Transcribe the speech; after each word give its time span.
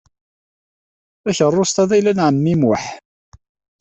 Takeṛṛust-a 1.23 1.83
d 1.89 1.91
ayla 1.97 2.11
n 2.13 2.19
ɛemmi 2.27 2.55
Muḥ. 2.61 2.83